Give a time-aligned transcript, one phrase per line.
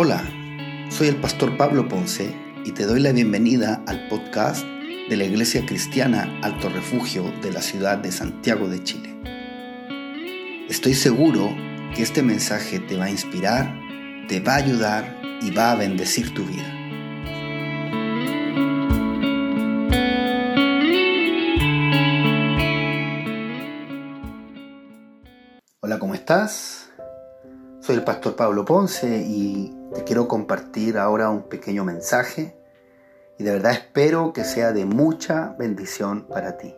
[0.00, 0.22] Hola,
[0.90, 2.32] soy el pastor Pablo Ponce
[2.64, 7.62] y te doy la bienvenida al podcast de la Iglesia Cristiana Alto Refugio de la
[7.62, 9.16] ciudad de Santiago de Chile.
[10.68, 11.52] Estoy seguro
[11.96, 13.74] que este mensaje te va a inspirar,
[14.28, 16.77] te va a ayudar y va a bendecir tu vida.
[26.28, 26.90] Estás?
[27.80, 32.54] Soy el pastor Pablo Ponce y te quiero compartir ahora un pequeño mensaje
[33.38, 36.74] y de verdad espero que sea de mucha bendición para ti.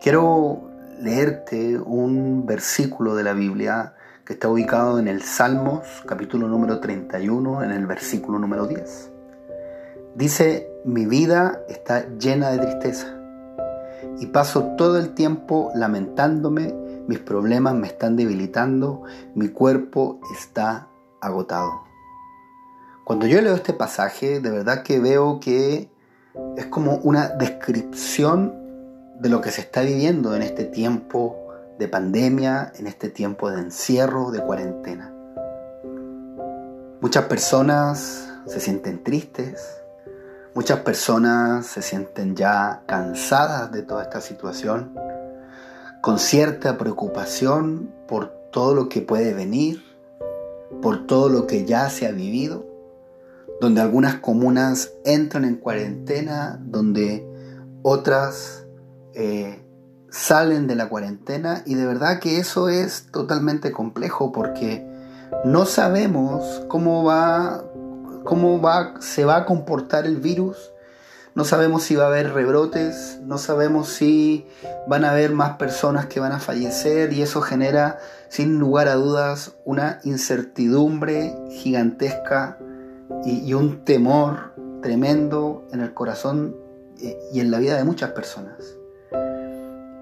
[0.00, 0.70] Quiero
[1.00, 7.64] leerte un versículo de la Biblia que está ubicado en el Salmos capítulo número 31
[7.64, 9.10] en el versículo número 10.
[10.14, 13.16] Dice, mi vida está llena de tristeza
[14.20, 19.02] y paso todo el tiempo lamentándome, mis problemas me están debilitando,
[19.34, 20.88] mi cuerpo está
[21.20, 21.84] agotado.
[23.04, 25.90] Cuando yo leo este pasaje, de verdad que veo que
[26.56, 28.52] es como una descripción
[29.20, 31.36] de lo que se está viviendo en este tiempo
[31.78, 35.12] de pandemia, en este tiempo de encierro, de cuarentena.
[37.00, 39.82] Muchas personas se sienten tristes,
[40.54, 44.94] muchas personas se sienten ya cansadas de toda esta situación,
[46.06, 49.82] con cierta preocupación por todo lo que puede venir,
[50.80, 52.64] por todo lo que ya se ha vivido,
[53.60, 57.26] donde algunas comunas entran en cuarentena, donde
[57.82, 58.68] otras
[59.14, 59.60] eh,
[60.08, 64.86] salen de la cuarentena y de verdad que eso es totalmente complejo porque
[65.44, 67.64] no sabemos cómo va,
[68.22, 70.70] cómo va, se va a comportar el virus.
[71.36, 74.46] No sabemos si va a haber rebrotes, no sabemos si
[74.88, 77.98] van a haber más personas que van a fallecer y eso genera
[78.30, 82.56] sin lugar a dudas una incertidumbre gigantesca
[83.26, 86.56] y, un temor tremendo en el corazón
[87.02, 88.56] eh, y en la vida de muchas personas.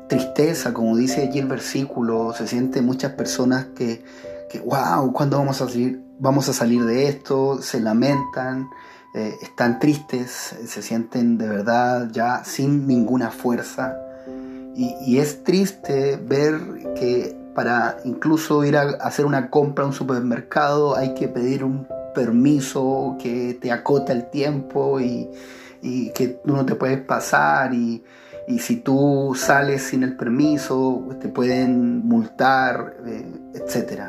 [0.09, 4.05] Tristeza, como dice allí el versículo, se sienten muchas personas que,
[4.49, 7.61] que wow, ¿cuándo vamos a salir, vamos a salir de esto?
[7.61, 8.69] Se lamentan,
[9.17, 13.97] eh, están tristes, se sienten de verdad ya sin ninguna fuerza.
[14.75, 16.59] Y, es triste ver
[16.97, 21.87] que para incluso ir a hacer una compra a un supermercado hay que pedir un
[22.13, 25.31] permiso que te acota el tiempo y,
[26.13, 28.03] que tú no te puedes pasar y,
[28.49, 34.03] y, si tú sales sin el permiso te pueden multar, eh, etc.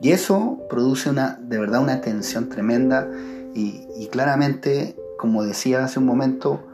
[0.00, 3.06] Y eso produce una, de verdad una tensión tremenda
[3.54, 6.66] y, claramente, como decía hace un momento,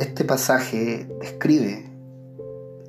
[0.00, 1.90] este pasaje describe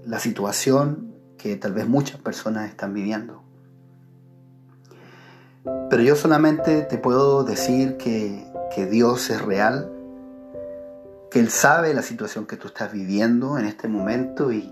[0.05, 3.43] la situación que tal vez muchas personas están viviendo.
[5.89, 8.45] Pero yo solamente te puedo decir que,
[8.91, 9.91] Dios es real,
[11.31, 14.71] que Él sabe la situación que tú estás viviendo en este momento y,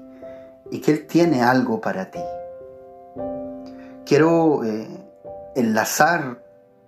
[0.84, 2.20] que Él tiene algo para ti.
[4.06, 4.88] Quiero eh,
[5.56, 6.44] enlazar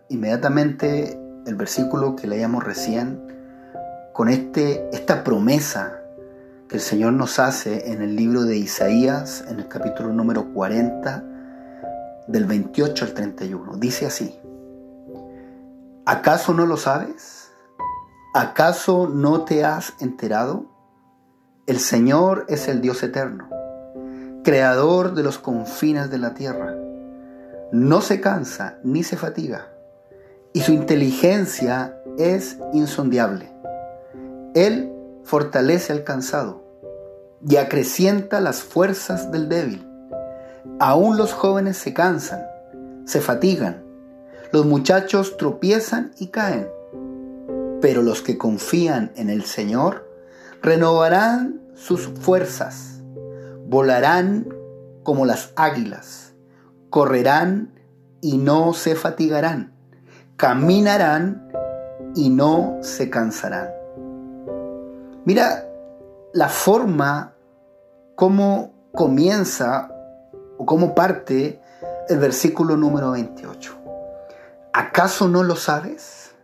[0.09, 3.21] inmediatamente el versículo que leíamos recién
[4.13, 6.01] con este, esta promesa
[6.67, 11.23] que el Señor nos hace en el libro de Isaías, en el capítulo número 40,
[12.27, 13.77] del 28 al 31.
[13.77, 14.37] Dice así,
[16.05, 17.49] ¿acaso no lo sabes?
[18.33, 20.65] ¿Acaso no te has enterado?
[21.65, 23.49] El Señor es el Dios eterno,
[24.43, 26.75] creador de los confines de la tierra.
[27.71, 29.76] No se cansa ni se fatiga
[30.53, 33.51] y su inteligencia es insondiable.
[34.55, 34.91] Él
[35.23, 36.63] fortalece al cansado
[37.47, 39.85] y acrecienta las fuerzas del débil.
[40.79, 42.45] Aún los jóvenes se cansan,
[43.05, 43.83] se fatigan,
[44.51, 46.67] los muchachos tropiezan y caen,
[47.81, 50.09] pero los que confían en el Señor
[50.61, 53.01] renovarán sus fuerzas,
[53.67, 54.47] volarán
[55.03, 56.33] como las águilas,
[56.89, 57.73] correrán
[58.21, 59.76] y no se fatigarán
[60.37, 61.51] caminarán
[62.15, 63.69] y no se cansarán.
[65.25, 65.67] Mira
[66.33, 67.33] la forma
[68.15, 69.89] como comienza
[70.57, 71.59] o cómo parte
[72.07, 73.77] el versículo número 28.
[74.73, 76.35] ¿Acaso no lo sabes?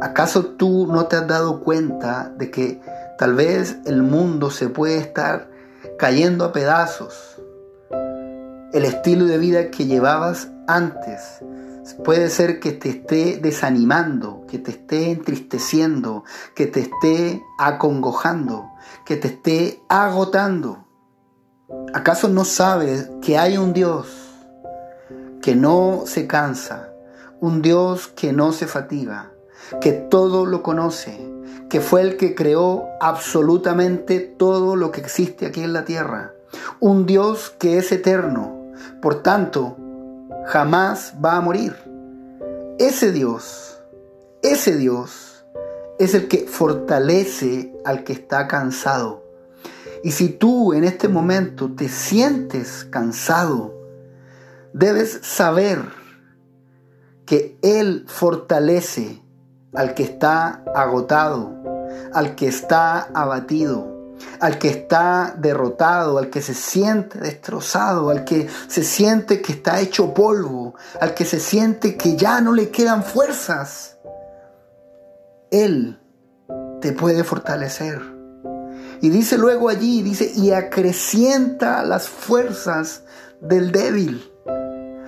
[0.00, 2.80] ¿Acaso tú no te has dado cuenta de que
[3.18, 5.48] tal vez el mundo se puede estar
[5.98, 7.42] cayendo a pedazos?
[8.72, 11.42] El estilo de vida que llevabas antes
[12.04, 18.70] Puede ser que te esté desanimando, que te esté entristeciendo, que te esté acongojando,
[19.04, 20.84] que te esté agotando.
[21.92, 24.08] ¿Acaso no sabes que hay un Dios
[25.42, 26.90] que no se cansa,
[27.40, 29.32] un Dios que no se fatiga,
[29.82, 31.30] que todo lo conoce,
[31.68, 36.32] que fue el que creó absolutamente todo lo que existe aquí en la tierra?
[36.80, 38.72] Un Dios que es eterno,
[39.02, 39.76] por tanto,
[40.46, 41.74] jamás va a morir.
[42.78, 43.80] Ese Dios,
[44.42, 45.44] ese Dios
[45.98, 49.24] es el que fortalece al que está cansado
[50.04, 53.74] y si tú en este momento te sientes cansado,
[54.74, 55.80] debes saber
[57.24, 59.22] que Él fortalece
[59.72, 61.54] al que está agotado,
[62.12, 63.93] al que está abatido,
[64.40, 69.80] al que está derrotado, al que se siente destrozado, al que se siente que está
[69.80, 73.98] hecho polvo, al que se siente que ya no le quedan fuerzas.
[75.50, 76.00] Él
[76.80, 78.00] te puede fortalecer.
[79.00, 83.02] Y dice luego allí, dice, y acrecienta las fuerzas
[83.40, 84.33] del débil.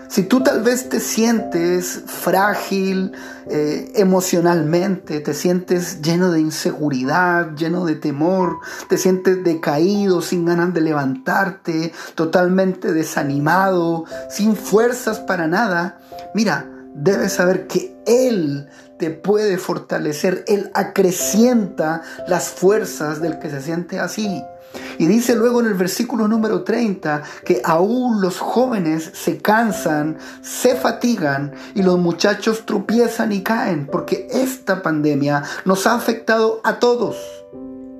[0.08, 3.12] Si tú tal vez te sientes frágil
[3.48, 8.58] eh, emocionalmente, te sientes lleno de inseguridad, lleno de temor,
[8.88, 15.98] te sientes decaído, sin ganas de levantarte, totalmente desanimado, sin fuerzas para nada,
[16.34, 18.68] mira, debes saber que Él
[18.98, 24.42] te puede fortalecer, Él acrecienta las fuerzas del que se siente así.
[24.98, 30.74] Y dice luego en el versículo número 30 que aún los jóvenes se cansan, se
[30.76, 37.16] fatigan y los muchachos tropiezan y caen, porque esta pandemia nos ha afectado a todos,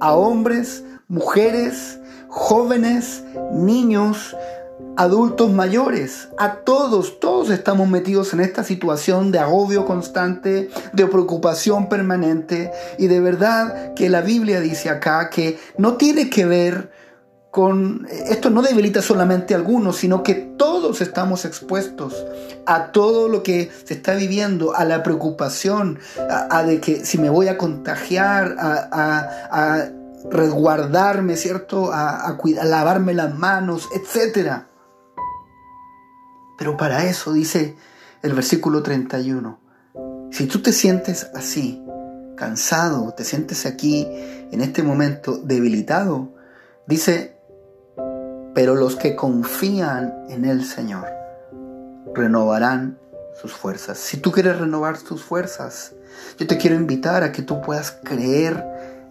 [0.01, 1.99] a hombres, mujeres,
[2.29, 4.37] jóvenes, niños,
[4.97, 11.89] adultos mayores, a todos, todos estamos metidos en esta situación de agobio constante, de preocupación
[11.89, 12.71] permanente.
[12.99, 16.91] Y de verdad que la Biblia dice acá que no tiene que ver
[17.51, 22.27] con, esto no debilita solamente a algunos, sino que todos estamos expuestos
[22.67, 25.99] a todo lo que se está viviendo, a la preocupación,
[26.29, 29.89] a, de que si me voy a contagiar, a,
[30.31, 31.93] resguardarme, ¿cierto?
[31.93, 34.69] A, a, lavarme las manos, etcétera.
[36.59, 37.77] Pero para eso dice
[38.23, 39.59] el versículo 31,
[40.31, 41.83] si tú te sientes así,
[42.37, 46.35] cansado, te sientes aquí en este momento debilitado,
[46.87, 47.37] dice,
[48.55, 51.07] pero los que confían en el Señor
[52.15, 52.99] renovarán
[53.41, 53.99] sus fuerzas.
[53.99, 55.93] Si tú quieres renovar tus fuerzas,
[56.39, 58.65] yo te quiero invitar a que tú puedas creer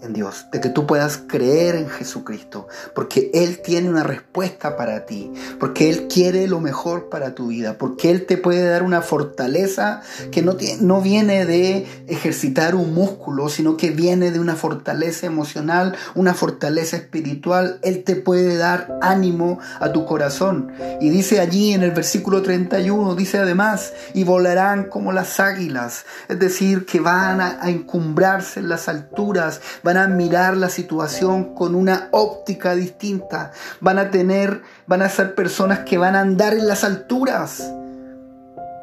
[0.05, 5.05] en Dios, de que tú puedas creer en Jesucristo, porque Él tiene una respuesta para
[5.05, 9.01] ti, porque Él quiere lo mejor para tu vida, porque Él te puede dar una
[9.01, 15.25] fortaleza que no, no viene de ejercitar un músculo, sino que viene de una fortaleza
[15.25, 17.79] emocional, una fortaleza espiritual.
[17.81, 20.71] Él te puede dar ánimo a tu corazón.
[21.01, 26.39] Y dice allí en el versículo 31, dice además, y volarán como las águilas, es
[26.39, 29.61] decir, que van a, encumbrarse en las alturas,
[29.95, 35.35] van a mirar la situación con una óptica distinta, van a tener, van a ser
[35.35, 37.71] personas que van a andar en las alturas.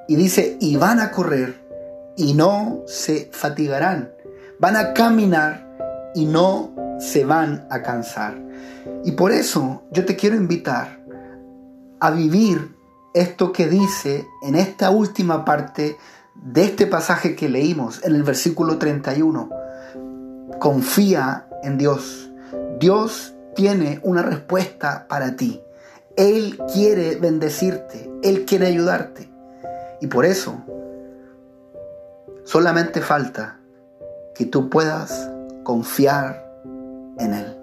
[0.08, 1.60] Y dice, y van a correr
[2.16, 4.10] y no se fatigarán,
[4.58, 5.68] van a caminar
[6.14, 8.40] y no se van a cansar.
[9.04, 10.98] Y por eso yo te quiero invitar
[12.00, 12.74] a vivir
[13.12, 15.98] esto que dice en esta última parte
[16.34, 19.61] de este pasaje que leímos en el versículo 31
[20.62, 22.30] confía en Dios.
[22.78, 25.60] Dios tiene una respuesta para ti.
[26.14, 29.28] Él quiere bendecirte, Él quiere ayudarte.
[30.00, 30.62] Y por eso
[32.44, 33.58] solamente falta
[34.36, 35.28] que tú puedas
[35.64, 36.48] confiar
[37.18, 37.58] en Él.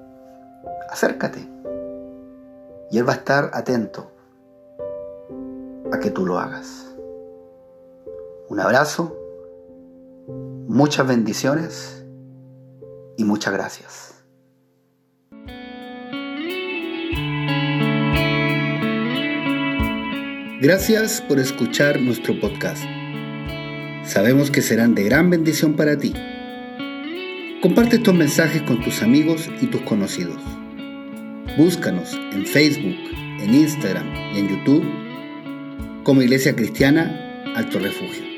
[0.89, 1.47] Acércate
[2.91, 4.11] y Él va a estar atento
[5.89, 6.85] a que tú lo hagas.
[8.49, 9.15] Un abrazo,
[10.67, 11.98] muchas bendiciones
[13.19, 14.15] y muchas gracias.
[20.61, 22.83] Gracias por escuchar nuestro podcast.
[24.05, 26.13] Sabemos que serán de gran bendición para ti.
[27.61, 30.41] Comparte estos mensajes con tus amigos y tus conocidos.
[31.57, 32.95] Búscanos en Facebook,
[33.41, 38.28] en Instagram y en YouTube como Iglesia Cristiana Alto Refugio.